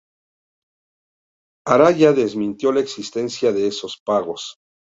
Araya 1.67 2.11
desmintió 2.13 2.71
la 2.71 2.79
existencia 2.79 3.51
de 3.51 3.67
esos 3.67 4.01
pagos. 4.03 4.57